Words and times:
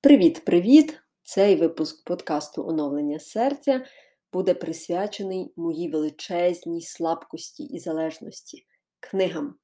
Привіт-привіт! 0.00 1.00
Цей 1.22 1.56
випуск 1.56 2.04
подкасту 2.04 2.68
Оновлення 2.68 3.18
серця 3.18 3.84
буде 4.32 4.54
присвячений 4.54 5.52
моїй 5.56 5.90
величезній 5.90 6.82
слабкості 6.82 7.64
і 7.64 7.78
залежності 7.78 8.66
книгам. 9.00 9.54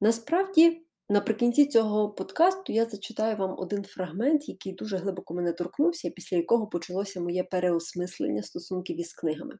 Насправді, 0.00 0.86
наприкінці 1.08 1.66
цього 1.66 2.10
подкасту 2.10 2.72
я 2.72 2.86
зачитаю 2.86 3.36
вам 3.36 3.54
один 3.58 3.84
фрагмент, 3.84 4.48
який 4.48 4.72
дуже 4.72 4.96
глибоко 4.96 5.34
мене 5.34 5.52
торкнувся, 5.52 6.10
після 6.10 6.36
якого 6.36 6.66
почалося 6.66 7.20
моє 7.20 7.44
переосмислення 7.44 8.42
стосунків 8.42 9.00
із 9.00 9.12
книгами. 9.12 9.58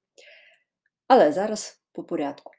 Але 1.09 1.33
зараз 1.33 1.83
по 1.93 2.05
порядку. 2.05 2.53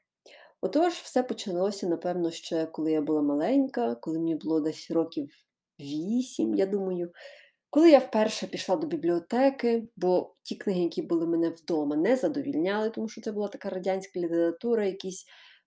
Отож, 0.60 0.92
все 0.92 1.22
почалося, 1.22 1.88
напевно, 1.88 2.30
ще 2.30 2.66
коли 2.66 2.92
я 2.92 3.00
була 3.00 3.22
маленька, 3.22 3.94
коли 3.94 4.18
мені 4.18 4.34
було 4.34 4.60
десь 4.60 4.90
років 4.90 5.43
вісім, 5.80 6.54
я 6.54 6.66
думаю. 6.66 7.12
Коли 7.70 7.90
я 7.90 7.98
вперше 7.98 8.46
пішла 8.46 8.76
до 8.76 8.86
бібліотеки, 8.86 9.88
бо 9.96 10.34
ті 10.42 10.54
книги, 10.54 10.80
які 10.80 11.02
були 11.02 11.26
мене 11.26 11.48
вдома, 11.48 11.96
не 11.96 12.16
задовільняли, 12.16 12.90
тому 12.90 13.08
що 13.08 13.20
це 13.20 13.32
була 13.32 13.48
така 13.48 13.70
радянська 13.70 14.20
література, 14.20 14.84
якісь 14.86 15.26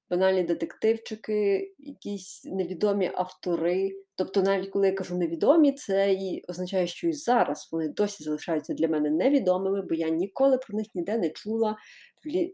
банальні 0.10 0.44
детективчики, 0.44 1.74
якісь 1.80 2.46
невідомі 2.46 3.12
автори. 3.16 3.92
Тобто, 4.16 4.42
навіть 4.42 4.70
коли 4.70 4.88
я 4.88 4.94
кажу 4.94 5.18
невідомі, 5.18 5.72
це 5.72 6.14
і 6.14 6.44
означає, 6.48 6.88
що 6.88 7.08
і 7.08 7.14
зараз 7.14 7.70
вони 7.72 7.88
досі 7.88 8.24
залишаються 8.24 8.74
для 8.74 8.88
мене 8.88 9.10
невідомими, 9.10 9.82
бо 9.82 9.96
я 9.96 10.10
ніколи 10.10 10.58
про 10.58 10.78
них 10.78 10.88
ніде 10.96 11.18
не 11.18 11.30
чула, 11.30 11.78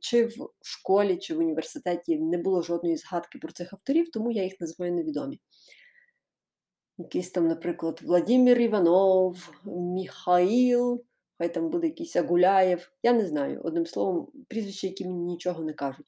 чи 0.02 0.26
в 0.26 0.50
школі, 0.62 1.18
чи 1.18 1.36
в 1.36 1.40
університеті 1.40 2.20
не 2.20 2.38
було 2.38 2.62
жодної 2.62 2.98
згадки 2.98 3.40
про 3.40 3.52
цих 3.52 3.74
авторів, 3.74 4.12
тому 4.12 4.32
я 4.32 4.44
їх 4.44 4.54
називаю 4.60 4.94
невідомі 4.94 5.40
якийсь 6.98 7.32
там, 7.32 7.48
наприклад, 7.48 8.00
Владимир 8.04 8.60
Іванов, 8.60 9.52
Міхаїл, 9.66 11.04
хай 11.38 11.54
там 11.54 11.70
буде 11.70 11.88
якийсь 11.88 12.16
Агуляєв. 12.16 12.92
Я 13.04 13.14
не 13.14 13.28
знаю, 13.28 13.62
одним 13.64 13.86
словом, 13.86 14.28
прізвища, 14.48 14.88
які 14.88 15.06
мені 15.06 15.20
нічого 15.20 15.64
не 15.64 15.74
кажуть. 15.74 16.06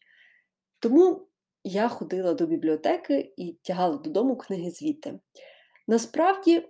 Тому 0.80 1.27
я 1.64 1.88
ходила 1.89 2.33
до 2.33 2.45
бібліотеки 2.45 3.33
і 3.38 3.58
тягала 3.61 3.97
додому 3.97 4.38
книги 4.38 4.72
звідти. 4.72 5.19
Насправді, 5.88 6.69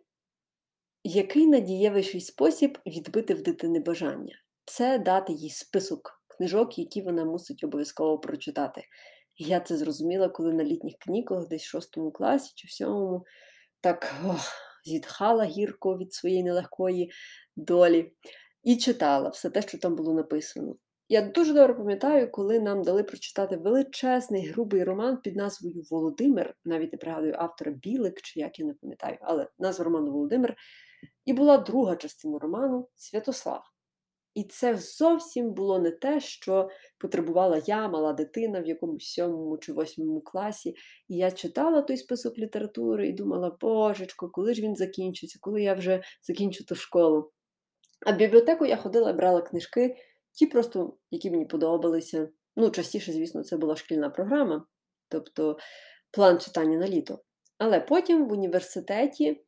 який 1.04 1.48
надієвіший 1.48 2.22
спосіб 2.22 2.78
відбити 2.86 3.34
в 3.34 3.44
дитини 3.44 3.80
бажання? 3.80 4.36
Це 4.66 5.00
дати 5.00 5.34
їй 5.34 5.50
список 5.50 6.22
книжок, 6.28 6.80
які 6.80 7.02
вона 7.02 7.26
мусить 7.26 7.64
обов'язково 7.64 8.20
прочитати. 8.20 8.82
я 9.38 9.60
це 9.60 9.78
зрозуміла, 9.78 10.30
коли 10.30 10.54
на 10.54 10.64
літніх 10.64 10.96
канікулах, 11.00 11.48
десь 11.48 11.64
в 11.64 11.70
шостому 11.70 12.12
класі 12.12 12.52
чи 12.56 12.68
в 12.68 12.72
сьомому, 12.72 13.26
так 13.86 14.16
ох, 14.28 14.52
зітхала 14.86 15.44
гірко 15.44 15.98
від 15.98 16.14
своєї 16.14 16.44
нелегкої 16.44 17.12
долі 17.56 18.14
і 18.64 18.78
читала 18.78 19.30
все 19.30 19.50
те, 19.50 19.62
що 19.62 19.78
там 19.78 19.96
було 19.96 20.14
написано. 20.14 20.76
Я 21.10 21.22
дуже 21.22 21.54
добре 21.54 21.74
пам'ятаю, 21.74 22.32
коли 22.32 22.60
нам 22.60 22.84
дали 22.84 23.04
прочитати 23.04 23.58
величезний 23.58 24.48
грубий 24.48 24.84
роман 24.84 25.18
під 25.18 25.36
назвою 25.36 25.84
Володимир, 25.92 26.56
навіть 26.66 26.92
не 26.92 26.98
пригадую 26.98 27.36
автора 27.38 27.72
Білик, 27.72 28.22
чи 28.22 28.40
як 28.40 28.60
я 28.60 28.66
не 28.66 28.74
пам'ятаю, 28.74 29.18
але 29.22 29.48
назва 29.60 29.86
роману 29.86 30.12
Володимир. 30.12 30.56
І 31.26 31.34
була 31.34 31.58
друга 31.58 31.96
частина 31.96 32.40
роману 32.40 32.88
Святослав. 32.96 33.75
І 34.36 34.44
це 34.44 34.78
зовсім 34.78 35.54
було 35.54 35.80
не 35.80 35.92
те, 35.92 36.20
що 36.20 36.70
потребувала 36.98 37.62
я, 37.66 37.88
мала 37.88 38.14
дитина 38.14 38.62
в 38.62 38.68
якомусь 38.68 39.14
сьомому 39.14 39.58
чи 39.58 39.74
восьмому 39.74 40.22
класі. 40.22 40.76
І 41.08 41.16
я 41.16 41.32
читала 41.32 41.82
той 41.82 41.98
список 41.98 42.38
літератури 42.38 43.08
і 43.08 43.14
думала, 43.14 43.58
божечко, 43.62 44.30
коли 44.30 44.54
ж 44.54 44.62
він 44.62 44.76
закінчиться, 44.76 45.40
коли 45.42 45.62
я 45.62 45.74
вже 45.74 46.04
закінчу 46.22 46.66
ту 46.66 46.76
школу. 46.76 47.32
А 48.06 48.12
в 48.12 48.18
бібліотеку 48.18 48.66
я 48.66 48.78
ходила 48.78 49.14
брала 49.14 49.42
книжки, 49.42 49.96
ті 50.32 50.46
просто, 50.46 50.98
які 51.12 51.32
мені 51.32 51.46
подобалися. 51.46 52.30
Ну, 52.56 52.70
частіше, 52.70 53.12
звісно, 53.12 53.44
це 53.44 53.58
була 53.58 53.76
шкільна 53.76 54.10
програма, 54.10 54.66
тобто 55.10 55.58
план 56.12 56.40
читання 56.40 56.78
на 56.78 56.88
літо. 56.88 57.20
Але 57.58 57.80
потім 57.80 58.28
в 58.28 58.32
університеті. 58.32 59.45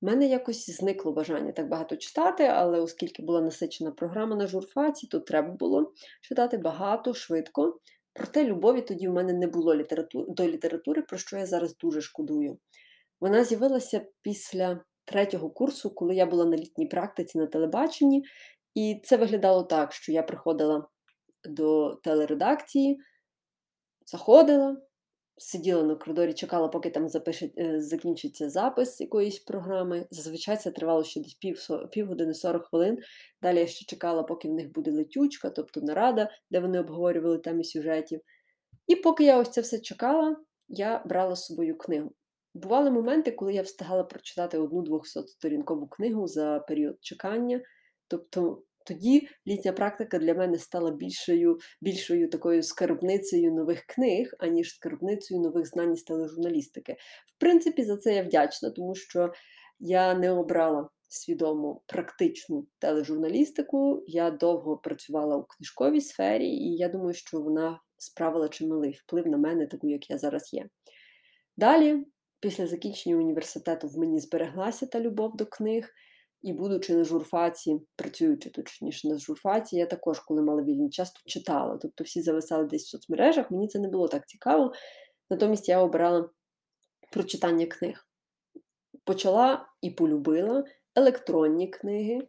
У 0.00 0.06
мене 0.06 0.26
якось 0.26 0.70
зникло 0.70 1.12
бажання 1.12 1.52
так 1.52 1.68
багато 1.68 1.96
читати, 1.96 2.44
але 2.44 2.80
оскільки 2.80 3.22
була 3.22 3.40
насичена 3.40 3.90
програма 3.90 4.36
на 4.36 4.46
журфаці, 4.46 5.06
то 5.06 5.20
треба 5.20 5.52
було 5.52 5.92
читати 6.22 6.58
багато, 6.58 7.14
швидко. 7.14 7.78
Проте 8.12 8.44
любові 8.44 8.82
тоді 8.82 9.08
в 9.08 9.12
мене 9.12 9.32
не 9.32 9.46
було 9.46 9.74
літератури, 9.74 10.26
до 10.28 10.48
літератури, 10.48 11.02
про 11.02 11.18
що 11.18 11.36
я 11.36 11.46
зараз 11.46 11.76
дуже 11.76 12.00
шкодую. 12.00 12.58
Вона 13.20 13.44
з'явилася 13.44 14.06
після 14.22 14.80
третього 15.04 15.50
курсу, 15.50 15.90
коли 15.90 16.14
я 16.14 16.26
була 16.26 16.44
на 16.44 16.56
літній 16.56 16.86
практиці 16.86 17.38
на 17.38 17.46
телебаченні, 17.46 18.24
і 18.74 19.00
це 19.04 19.16
виглядало 19.16 19.62
так, 19.62 19.92
що 19.92 20.12
я 20.12 20.22
приходила 20.22 20.88
до 21.44 21.94
телередакції, 21.94 22.98
заходила, 24.06 24.76
сиділа 25.38 25.82
на 25.82 25.94
коридорі, 25.94 26.32
чекала, 26.34 26.68
поки 26.68 26.90
там 26.90 27.08
запише, 27.08 27.50
закінчиться 27.76 28.50
запис 28.50 29.00
якоїсь 29.00 29.38
програми. 29.38 30.06
Зазвичай 30.10 30.56
це 30.56 30.70
тривало 30.70 31.04
ще 31.04 31.20
десь 31.20 31.34
пів, 31.34 31.68
півгодини 31.90 32.34
40 32.34 32.66
хвилин. 32.66 32.98
Далі 33.42 33.58
я 33.58 33.66
ще 33.66 33.86
чекала, 33.86 34.22
поки 34.22 34.48
в 34.48 34.52
них 34.52 34.72
буде 34.72 34.90
летючка, 34.90 35.50
тобто 35.50 35.80
нарада, 35.80 36.30
де 36.50 36.60
вони 36.60 36.80
обговорювали 36.80 37.38
теми 37.38 37.64
сюжетів. 37.64 38.20
І 38.86 38.96
поки 38.96 39.24
я 39.24 39.38
ось 39.38 39.50
це 39.50 39.60
все 39.60 39.78
чекала, 39.78 40.36
я 40.68 41.02
брала 41.06 41.36
з 41.36 41.44
собою 41.44 41.78
книгу. 41.78 42.12
Бували 42.54 42.90
моменти, 42.90 43.30
коли 43.30 43.54
я 43.54 43.62
встигала 43.62 44.04
прочитати 44.04 44.58
одну 44.58 44.82
200-сторінкову 44.82 45.88
книгу 45.88 46.26
за 46.26 46.58
період 46.68 46.96
чекання. 47.00 47.60
Тобто 48.08 48.62
тоді 48.88 49.28
літня 49.46 49.72
практика 49.72 50.18
для 50.18 50.34
мене 50.34 50.58
стала 50.58 50.90
більшою 50.90 51.58
більшою 51.80 52.30
такою 52.30 52.62
скарбницею 52.62 53.52
нових 53.52 53.80
книг, 53.80 54.34
аніж 54.38 54.74
скарбницею 54.74 55.40
нових 55.40 55.66
знань 55.66 55.96
з 55.96 56.02
тележурналістики. 56.02 56.96
В 57.36 57.38
принципі, 57.38 57.84
за 57.84 57.96
це 57.96 58.14
я 58.14 58.22
вдячна, 58.22 58.70
тому 58.70 58.94
що 58.94 59.32
я 59.80 60.14
не 60.14 60.30
обрала 60.30 60.88
свідомо 61.08 61.80
практичну 61.86 62.66
тележурналістику. 62.78 64.04
Я 64.06 64.30
довго 64.30 64.76
працювала 64.76 65.36
у 65.36 65.44
книжковій 65.44 66.00
сфері, 66.00 66.48
і 66.48 66.76
я 66.76 66.88
думаю, 66.88 67.14
що 67.14 67.40
вона 67.40 67.80
справила 67.98 68.48
чималий 68.48 68.92
вплив 68.92 69.26
на 69.26 69.36
мене, 69.36 69.66
таку, 69.66 69.88
як 69.88 70.10
я 70.10 70.18
зараз 70.18 70.52
є. 70.52 70.68
Далі, 71.56 72.06
після 72.40 72.66
закінчення 72.66 73.16
університету, 73.16 73.88
в 73.88 73.98
мені 73.98 74.20
збереглася 74.20 74.86
та 74.86 75.00
любов 75.00 75.36
до 75.36 75.46
книг. 75.46 75.88
І, 76.42 76.52
будучи 76.52 76.94
на 76.94 77.04
журфаці, 77.04 77.80
працюючи 77.96 78.50
точніше 78.50 79.08
на 79.08 79.18
журфаці, 79.18 79.76
я 79.76 79.86
також, 79.86 80.20
коли 80.20 80.42
мала 80.42 80.62
вільний 80.62 80.90
час, 80.90 81.12
тут 81.12 81.24
читала. 81.26 81.78
Тобто 81.82 82.04
всі 82.04 82.22
зависали 82.22 82.64
десь 82.64 82.84
в 82.84 82.88
соцмережах, 82.88 83.50
мені 83.50 83.68
це 83.68 83.78
не 83.78 83.88
було 83.88 84.08
так 84.08 84.28
цікаво. 84.28 84.72
Натомість 85.30 85.68
я 85.68 85.80
обирала 85.80 86.30
прочитання 87.12 87.66
книг. 87.66 88.06
Почала 89.04 89.68
і 89.82 89.90
полюбила 89.90 90.64
електронні 90.94 91.68
книги. 91.68 92.28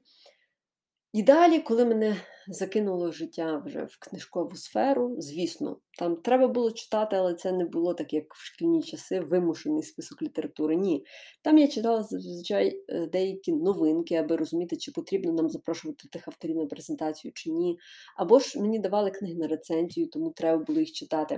І 1.13 1.23
далі, 1.23 1.59
коли 1.59 1.85
мене 1.85 2.21
закинуло 2.49 3.11
життя 3.11 3.63
вже 3.65 3.83
в 3.83 3.97
книжкову 3.99 4.55
сферу, 4.55 5.15
звісно, 5.17 5.79
там 5.99 6.15
треба 6.15 6.47
було 6.47 6.71
читати, 6.71 7.15
але 7.15 7.33
це 7.33 7.51
не 7.51 7.65
було 7.65 7.93
так, 7.93 8.13
як 8.13 8.33
в 8.33 8.45
шкільні 8.45 8.83
часи, 8.83 9.19
вимушений 9.19 9.83
список 9.83 10.21
літератури. 10.21 10.75
Ні. 10.75 11.05
Там 11.41 11.57
я 11.57 11.67
читала 11.67 12.03
зазвичай 12.03 12.83
е, 12.87 13.07
деякі 13.07 13.53
новинки, 13.53 14.15
аби 14.15 14.35
розуміти, 14.35 14.77
чи 14.77 14.91
потрібно 14.91 15.33
нам 15.33 15.49
запрошувати 15.49 16.07
тих 16.07 16.27
авторів 16.27 16.55
на 16.55 16.65
презентацію 16.65 17.31
чи 17.35 17.51
ні. 17.51 17.79
Або 18.17 18.39
ж 18.39 18.59
мені 18.59 18.79
давали 18.79 19.11
книги 19.11 19.35
на 19.35 19.47
рецензію, 19.47 20.07
тому 20.07 20.31
треба 20.31 20.63
було 20.63 20.79
їх 20.79 20.91
читати. 20.91 21.37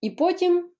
І 0.00 0.10
потім 0.10 0.70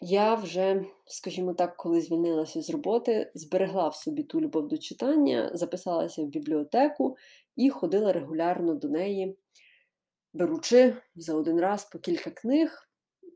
я 0.00 0.34
вже, 0.34 0.84
скажімо 1.06 1.54
так, 1.54 1.76
коли 1.76 2.00
звільнилася 2.00 2.62
з 2.62 2.70
роботи, 2.70 3.30
зберегла 3.34 3.88
в 3.88 3.94
собі 3.94 4.22
ту 4.22 4.40
любов 4.40 4.68
до 4.68 4.78
читання, 4.78 5.50
записалася 5.54 6.22
в 6.22 6.26
бібліотеку 6.26 7.16
і 7.56 7.70
ходила 7.70 8.12
регулярно 8.12 8.74
до 8.74 8.88
неї, 8.88 9.38
беручи 10.32 10.96
за 11.14 11.34
один 11.34 11.60
раз 11.60 11.84
по 11.84 11.98
кілька 11.98 12.30
книг. 12.30 12.84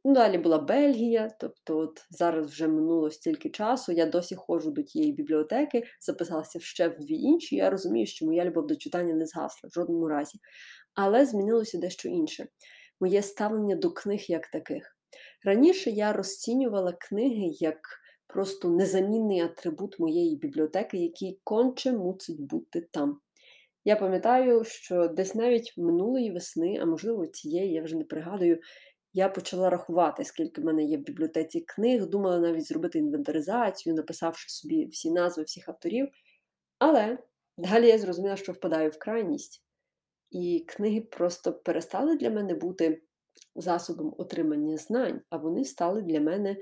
Ну, 0.04 0.14
далі 0.14 0.38
була 0.38 0.58
Бельгія, 0.58 1.30
тобто 1.40 1.78
от 1.78 2.06
зараз 2.10 2.46
вже 2.46 2.68
минуло 2.68 3.10
стільки 3.10 3.50
часу, 3.50 3.92
я 3.92 4.06
досі 4.06 4.34
ходжу 4.34 4.70
до 4.70 4.82
тієї 4.82 5.12
бібліотеки, 5.12 5.84
записалася 6.00 6.60
ще 6.60 6.88
в 6.88 6.98
дві 6.98 7.14
інші. 7.14 7.56
Я 7.56 7.70
розумію, 7.70 8.06
що 8.06 8.26
моя 8.26 8.44
любов 8.44 8.66
до 8.66 8.76
читання 8.76 9.14
не 9.14 9.26
згасла 9.26 9.68
в 9.68 9.72
жодному 9.72 10.08
разі. 10.08 10.38
Але 10.94 11.26
змінилося 11.26 11.78
дещо 11.78 12.08
інше. 12.08 12.46
Моє 13.00 13.22
ставлення 13.22 13.76
до 13.76 13.90
книг 13.90 14.24
як 14.28 14.46
таких. 14.46 14.96
Раніше 15.44 15.90
я 15.90 16.12
розцінювала 16.12 16.92
книги 16.92 17.50
як 17.60 17.80
просто 18.26 18.68
незамінний 18.68 19.40
атрибут 19.40 19.98
моєї 19.98 20.36
бібліотеки, 20.36 20.98
який 20.98 21.40
конче 21.44 21.92
мусить 21.92 22.40
бути 22.40 22.88
там. 22.90 23.20
Я 23.84 23.96
пам'ятаю, 23.96 24.64
що 24.64 25.08
десь 25.08 25.34
навіть 25.34 25.74
минулої 25.76 26.32
весни, 26.32 26.78
а 26.82 26.86
можливо, 26.86 27.26
цієї, 27.26 27.72
я 27.72 27.82
вже 27.82 27.96
не 27.96 28.04
пригадую, 28.04 28.60
я 29.12 29.28
почала 29.28 29.70
рахувати, 29.70 30.24
скільки 30.24 30.60
в 30.60 30.64
мене 30.64 30.84
є 30.84 30.98
в 30.98 31.00
бібліотеці 31.00 31.60
книг, 31.60 32.06
думала 32.06 32.38
навіть 32.38 32.66
зробити 32.66 32.98
інвентаризацію, 32.98 33.94
написавши 33.94 34.48
собі 34.48 34.86
всі 34.86 35.10
назви 35.10 35.42
всіх 35.42 35.68
авторів. 35.68 36.08
Але 36.78 37.18
далі 37.58 37.86
я 37.86 37.98
зрозуміла, 37.98 38.36
що 38.36 38.52
впадаю 38.52 38.90
в 38.90 38.98
крайність, 38.98 39.64
і 40.30 40.64
книги 40.68 41.00
просто 41.00 41.52
перестали 41.52 42.16
для 42.16 42.30
мене 42.30 42.54
бути 42.54 43.02
засобом 43.54 44.14
отримання 44.18 44.76
знань, 44.76 45.20
а 45.30 45.36
вони 45.36 45.64
стали 45.64 46.02
для 46.02 46.20
мене, 46.20 46.56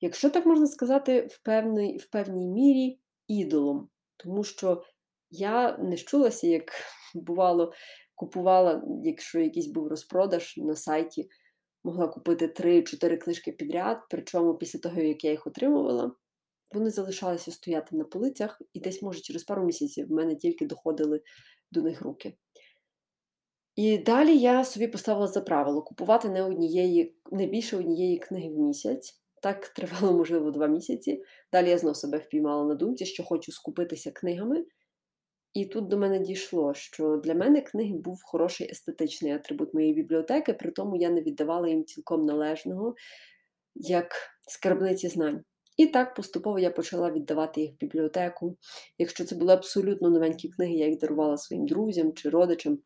якщо 0.00 0.30
так 0.30 0.46
можна 0.46 0.66
сказати, 0.66 1.26
в 1.30 1.42
певний, 1.42 1.98
в 1.98 2.10
певній 2.10 2.48
мірі 2.48 3.00
ідолом. 3.28 3.88
Тому 4.16 4.44
що 4.44 4.82
я 5.30 5.76
не 5.76 5.96
щулася, 5.96 6.46
як 6.46 6.72
бувало, 7.14 7.72
купувала, 8.14 8.84
якщо 9.04 9.40
якийсь 9.40 9.66
був 9.66 9.88
розпродаж 9.88 10.56
на 10.56 10.76
сайті, 10.76 11.28
могла 11.84 12.08
купити 12.08 12.46
3-4 12.46 13.16
книжки 13.16 13.52
підряд, 13.52 13.98
причому 14.10 14.54
після 14.54 14.78
того, 14.78 15.00
як 15.00 15.24
я 15.24 15.30
їх 15.30 15.46
отримувала, 15.46 16.12
вони 16.72 16.90
залишалися 16.90 17.52
стояти 17.52 17.96
на 17.96 18.04
полицях, 18.04 18.62
і 18.72 18.80
десь, 18.80 19.02
може, 19.02 19.20
через 19.20 19.44
пару 19.44 19.64
місяців 19.64 20.08
в 20.08 20.12
мене 20.12 20.36
тільки 20.36 20.66
доходили 20.66 21.20
до 21.70 21.82
них 21.82 22.02
руки. 22.02 22.36
І 23.78 23.98
далі 23.98 24.38
я 24.38 24.64
собі 24.64 24.88
поставила 24.88 25.26
за 25.26 25.40
правило 25.40 25.82
купувати 25.82 26.28
не 26.28 26.42
однієї, 26.42 27.14
не 27.32 27.46
більше 27.46 27.76
однієї 27.76 28.18
книги 28.18 28.48
в 28.48 28.58
місяць. 28.58 29.20
Так 29.42 29.68
тривало, 29.68 30.12
можливо, 30.18 30.50
два 30.50 30.66
місяці. 30.66 31.22
Далі 31.52 31.70
я 31.70 31.78
знов 31.78 31.96
себе 31.96 32.18
впіймала 32.18 32.64
на 32.64 32.74
думці, 32.74 33.06
що 33.06 33.24
хочу 33.24 33.52
скупитися 33.52 34.10
книгами. 34.10 34.64
І 35.54 35.66
тут 35.66 35.88
до 35.88 35.98
мене 35.98 36.18
дійшло, 36.18 36.74
що 36.74 37.16
для 37.16 37.34
мене 37.34 37.60
книги 37.60 37.94
був 37.94 38.20
хороший 38.24 38.70
естетичний 38.70 39.32
атрибут 39.32 39.74
моєї 39.74 39.94
бібліотеки, 39.94 40.52
при 40.52 40.70
тому 40.70 40.96
я 40.96 41.10
не 41.10 41.22
віддавала 41.22 41.68
їм 41.68 41.84
цілком 41.84 42.26
належного 42.26 42.94
як 43.74 44.12
скарбниці 44.46 45.08
знань. 45.08 45.44
І 45.76 45.86
так 45.86 46.14
поступово 46.14 46.58
я 46.58 46.70
почала 46.70 47.10
віддавати 47.10 47.60
їх 47.60 47.72
в 47.72 47.76
бібліотеку. 47.76 48.56
Якщо 48.98 49.24
це 49.24 49.36
були 49.36 49.52
абсолютно 49.52 50.10
новенькі 50.10 50.48
книги, 50.48 50.72
я 50.72 50.86
їх 50.86 50.98
дарувала 50.98 51.36
своїм 51.36 51.66
друзям 51.66 52.12
чи 52.12 52.28
родичам. 52.28 52.78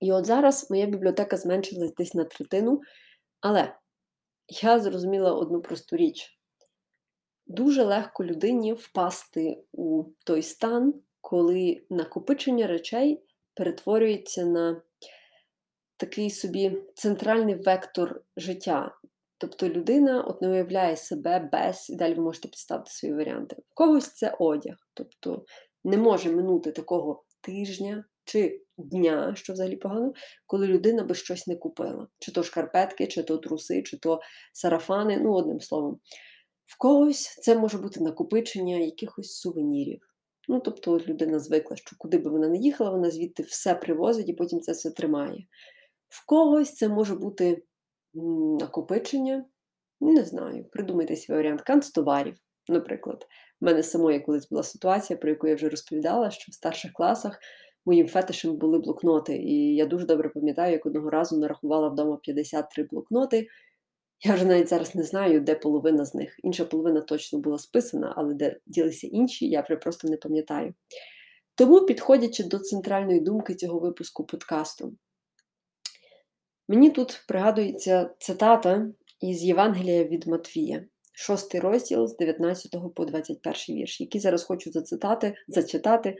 І 0.00 0.12
от 0.12 0.26
зараз 0.26 0.70
моя 0.70 0.86
бібліотека 0.86 1.36
зменшилась 1.36 1.94
десь 1.94 2.14
на 2.14 2.24
третину, 2.24 2.80
але 3.40 3.74
я 4.62 4.80
зрозуміла 4.80 5.32
одну 5.34 5.62
просту 5.62 5.96
річ. 5.96 6.38
Дуже 7.46 7.84
легко 7.84 8.24
людині 8.24 8.72
впасти 8.72 9.64
у 9.72 10.04
той 10.24 10.42
стан, 10.42 10.94
коли 11.20 11.86
накопичення 11.90 12.66
речей 12.66 13.24
перетворюється 13.54 14.44
на 14.44 14.82
такий 15.96 16.30
собі 16.30 16.82
центральний 16.94 17.54
вектор 17.54 18.22
життя. 18.36 18.94
Тобто 19.38 19.68
людина 19.68 20.22
от 20.22 20.42
не 20.42 20.48
уявляє 20.48 20.96
себе 20.96 21.48
без, 21.52 21.90
і 21.90 21.96
далі 21.96 22.14
ви 22.14 22.22
можете 22.22 22.48
підставити 22.48 22.90
свої 22.90 23.14
варіанти. 23.14 23.56
В 23.70 23.74
когось 23.74 24.12
це 24.12 24.36
одяг, 24.38 24.76
тобто 24.94 25.44
не 25.84 25.96
може 25.96 26.32
минути 26.32 26.72
такого 26.72 27.24
тижня 27.40 28.04
чи 28.24 28.60
дня, 28.78 29.34
що 29.36 29.52
взагалі 29.52 29.76
погано, 29.76 30.12
коли 30.46 30.66
людина 30.66 31.04
би 31.04 31.14
щось 31.14 31.46
не 31.46 31.56
купила. 31.56 32.08
Чи 32.18 32.32
то 32.32 32.42
шкарпетки, 32.42 33.06
чи 33.06 33.22
то 33.22 33.38
труси, 33.38 33.82
чи 33.82 33.98
то 33.98 34.20
сарафани, 34.52 35.18
ну, 35.18 35.32
одним 35.32 35.60
словом. 35.60 36.00
В 36.66 36.78
когось 36.78 37.38
це 37.42 37.58
може 37.58 37.78
бути 37.78 38.00
накопичення 38.00 38.76
якихось 38.76 39.36
сувенірів. 39.36 40.00
Ну, 40.48 40.60
тобто, 40.60 40.98
людина 40.98 41.38
звикла, 41.38 41.76
що 41.76 41.96
куди 41.98 42.18
би 42.18 42.30
вона 42.30 42.48
не 42.48 42.56
їхала, 42.56 42.90
вона 42.90 43.10
звідти 43.10 43.42
все 43.42 43.74
привозить 43.74 44.28
і 44.28 44.32
потім 44.32 44.60
це 44.60 44.72
все 44.72 44.90
тримає. 44.90 45.46
В 46.08 46.26
когось 46.26 46.74
це 46.74 46.88
може 46.88 47.14
бути 47.14 47.62
накопичення, 48.60 49.44
не 50.00 50.24
знаю, 50.24 50.64
придумайте 50.64 51.16
свій 51.16 51.34
варіант 51.34 51.62
канцтоварів, 51.62 52.36
наприклад. 52.68 53.26
У 53.60 53.66
мене 53.66 53.82
самої 53.82 54.20
колись 54.20 54.48
була 54.48 54.62
ситуація, 54.62 55.16
про 55.16 55.30
яку 55.30 55.48
я 55.48 55.54
вже 55.54 55.68
розповідала, 55.68 56.30
що 56.30 56.52
в 56.52 56.54
старших 56.54 56.92
класах 56.92 57.38
моїм 57.84 58.08
фетишем 58.08 58.56
були 58.56 58.78
блокноти. 58.78 59.36
І 59.36 59.74
я 59.74 59.86
дуже 59.86 60.06
добре 60.06 60.28
пам'ятаю, 60.28 60.72
як 60.72 60.86
одного 60.86 61.10
разу 61.10 61.38
нарахувала 61.38 61.88
вдома 61.88 62.18
53 62.22 62.84
блокноти. 62.84 63.48
Я 64.24 64.34
вже 64.34 64.44
навіть 64.44 64.68
зараз 64.68 64.94
не 64.94 65.02
знаю, 65.02 65.40
де 65.40 65.54
половина 65.54 66.04
з 66.04 66.14
них. 66.14 66.36
Інша 66.42 66.64
половина 66.64 67.00
точно 67.00 67.38
була 67.38 67.58
списана, 67.58 68.14
але 68.16 68.34
де 68.34 68.56
ділися 68.66 69.06
інші, 69.06 69.48
я 69.48 69.60
вже 69.60 69.76
просто 69.76 70.08
не 70.08 70.16
пам'ятаю. 70.16 70.74
Тому, 71.54 71.80
підходячи 71.80 72.44
до 72.44 72.58
центральної 72.58 73.20
думки 73.20 73.54
цього 73.54 73.78
випуску 73.78 74.24
подкасту, 74.24 74.92
мені 76.68 76.90
тут 76.90 77.24
пригадується 77.28 78.10
цитата 78.18 78.86
із 79.20 79.44
Євангелія 79.44 80.04
від 80.04 80.26
Матвія, 80.26 80.84
шостий 81.12 81.60
розділ 81.60 82.06
з 82.06 82.16
19 82.16 82.76
по 82.94 83.04
21 83.04 83.76
вірш, 83.76 84.00
який 84.00 84.20
зараз 84.20 84.44
хочу 84.44 84.72
зацитати, 84.72 85.34
зачитати. 85.48 86.16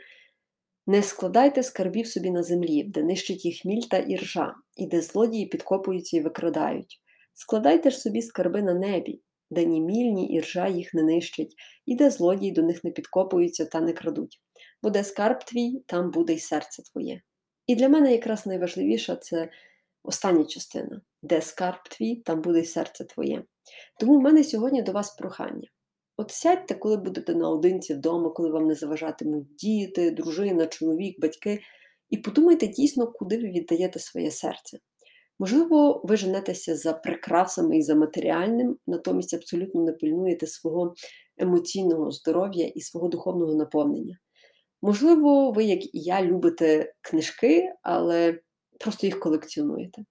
Не 0.87 1.03
складайте 1.03 1.63
скарбів 1.63 2.07
собі 2.07 2.31
на 2.31 2.43
землі, 2.43 2.83
де 2.83 3.03
нищить 3.03 3.45
їх 3.45 3.65
міль 3.65 3.83
та 3.91 3.99
іржа, 3.99 4.55
і 4.77 4.87
де 4.87 5.01
злодії 5.01 5.47
підкопуються 5.47 6.17
і 6.17 6.21
викрадають. 6.21 7.01
Складайте 7.35 7.91
ж 7.91 7.99
собі 7.99 8.23
скарби 8.23 8.63
на 8.63 8.75
небі, 8.75 9.21
де 9.51 9.65
ні 9.65 9.81
міль, 9.81 10.13
ні 10.13 10.29
іржа 10.29 10.69
їх 10.69 10.95
не 10.95 11.03
нищать, 11.03 11.55
і 11.87 11.97
де 11.97 12.11
злодії 12.11 12.53
до 12.53 12.63
них 12.63 12.85
не 12.85 12.91
підкопуються 12.91 13.65
та 13.65 13.81
не 13.81 13.93
крадуть. 13.93 14.41
Бо 14.83 14.91
де 14.91 15.05
скарб 15.05 15.45
твій, 15.45 15.83
там 15.87 16.11
буде 16.11 16.33
й 16.33 16.39
серце 16.39 16.83
твоє. 16.83 17.23
І 17.67 17.77
для 17.77 17.89
мене 17.89 18.13
якраз 18.13 18.47
найважливіша 18.47 19.17
це 19.17 19.51
остання 20.03 20.45
частина, 20.45 21.01
де 21.23 21.41
скарб 21.41 21.89
твій, 21.91 22.17
там 22.17 22.41
буде 22.41 22.61
й 22.61 22.65
серце 22.65 23.05
твоє. 23.05 23.45
Тому 24.01 24.19
в 24.19 24.23
мене 24.23 24.45
сьогодні 24.45 24.83
до 24.83 24.93
вас 24.93 25.11
прохання. 25.11 25.69
От 26.17 26.31
сядьте, 26.31 26.75
коли 26.75 26.97
будете 26.97 27.35
наодинці 27.35 27.95
вдома, 27.95 28.31
коли 28.31 28.51
вам 28.51 28.67
не 28.67 28.75
заважатимуть 28.75 29.55
діти, 29.55 30.11
дружина, 30.11 30.67
чоловік, 30.67 31.21
батьки, 31.21 31.61
і 32.11 32.17
подумайте 32.17 32.67
дійсно, 32.67 33.13
куди 33.13 33.37
ви 33.37 33.43
віддаєте 33.43 33.99
своє 33.99 34.31
серце. 34.31 34.79
Можливо, 35.39 36.01
ви 36.05 36.17
женетеся 36.17 36.77
за 36.77 36.93
прикрасами 36.93 37.79
і 37.79 37.83
за 37.83 37.95
матеріальним, 37.95 38.77
натомість 38.87 39.35
абсолютно 39.35 39.83
не 39.83 39.93
пильнуєте 39.93 40.47
свого 40.47 40.95
емоційного 41.39 42.11
здоров'я 42.11 42.67
і 42.67 42.81
свого 42.81 43.09
духовного 43.09 43.55
наповнення. 43.55 44.19
Можливо, 44.83 45.51
ви, 45.51 45.65
як 45.65 45.85
і 45.85 46.01
я, 46.01 46.23
любите 46.23 46.95
книжки, 47.01 47.73
але 47.83 48.41
просто 48.81 49.07
їх 49.07 49.21
колекціонуєте. 49.21 50.05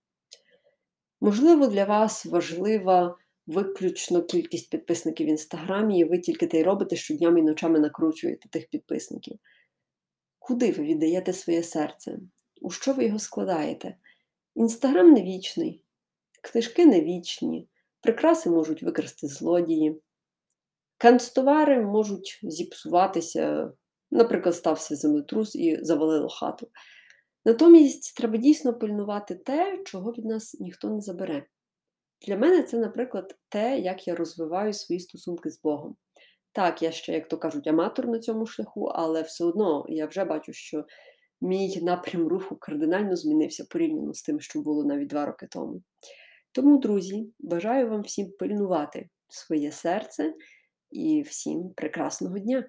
Можливо, 1.21 1.67
для 1.67 1.85
вас 1.85 2.25
важлива 2.25 3.17
виключно 3.47 4.23
кількість 4.23 4.69
підписників 4.69 5.27
в 5.27 5.29
інстаграмі, 5.29 5.99
і 5.99 6.03
ви 6.03 6.19
тільки 6.19 6.47
те 6.47 6.59
й 6.59 6.63
робите, 6.63 6.95
що 6.95 7.15
днями 7.15 7.39
і 7.39 7.43
ночами 7.43 7.79
накручуєте 7.79 8.49
тих 8.49 8.69
підписників. 8.69 9.39
Куди 10.39 10.71
ви 10.71 10.83
віддаєте 10.83 11.33
своє 11.33 11.63
серце? 11.63 12.17
У 12.61 12.69
що 12.69 12.93
ви 12.93 13.05
його 13.05 13.19
складаєте? 13.19 13.95
Інстаграм 14.55 15.13
не 15.13 15.23
вічний, 15.23 15.83
книжки 16.41 16.85
не 16.85 17.01
вічні, 17.01 17.67
прикраси 18.01 18.49
можуть 18.49 18.83
викрасти 18.83 19.27
злодії, 19.27 20.01
канцтовари 20.97 21.81
можуть 21.81 22.39
зіпсуватися, 22.43 23.71
наприклад, 24.11 24.55
стався 24.55 24.95
землетрус 24.95 25.55
і 25.55 25.83
завалило 25.83 26.29
хату. 26.29 26.67
Натомість 27.45 28.17
треба 28.17 28.37
дійсно 28.37 28.73
пильнувати 28.73 29.35
те, 29.35 29.83
чого 29.85 30.11
від 30.11 30.25
нас 30.25 30.59
ніхто 30.59 30.89
не 30.89 31.01
забере. 31.01 31.45
Для 32.27 32.37
мене 32.37 32.63
це, 32.63 32.77
наприклад, 32.77 33.35
те, 33.49 33.79
як 33.79 34.07
я 34.07 34.15
розвиваю 34.15 34.73
свої 34.73 34.99
стосунки 34.99 35.49
з 35.49 35.61
Богом. 35.61 35.95
Так, 36.51 36.81
я 36.81 36.91
ще, 36.91 37.13
як 37.13 37.27
то 37.27 37.37
кажуть, 37.37 37.67
аматор 37.67 38.07
на 38.07 38.19
цьому 38.19 38.45
шляху, 38.45 38.85
але 38.85 39.21
все 39.21 39.45
одно 39.45 39.85
я 39.89 40.05
вже 40.05 40.25
бачу, 40.25 40.53
що 40.53 40.85
мій 41.41 41.81
напрям 41.81 42.27
руху 42.27 42.55
кардинально 42.55 43.15
змінився 43.15 43.65
порівняно 43.69 44.13
з 44.13 44.21
тим, 44.21 44.39
що 44.39 44.61
було 44.61 44.85
навіть 44.85 45.07
два 45.07 45.25
роки 45.25 45.47
тому. 45.51 45.81
Тому, 46.51 46.77
друзі, 46.77 47.33
бажаю 47.39 47.89
вам 47.89 48.01
всім 48.01 48.31
пильнувати 48.39 49.09
своє 49.27 49.71
серце 49.71 50.33
і 50.91 51.21
всім 51.21 51.69
прекрасного 51.75 52.39
дня! 52.39 52.65